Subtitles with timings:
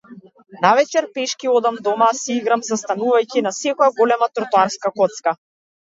[0.63, 5.37] Навечер пешки одам дома, си играм застанувајќи на секоја голема тротоарска коцка.